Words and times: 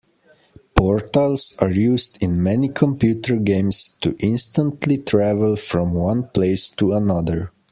Portals 0.75 1.55
are 1.59 1.69
used 1.69 2.17
in 2.23 2.41
many 2.41 2.69
computer 2.69 3.35
games 3.37 3.97
to 4.01 4.15
instantly 4.19 4.97
travel 4.97 5.55
from 5.55 5.93
one 5.93 6.27
place 6.33 6.71
to 6.71 6.93
another. 6.93 7.51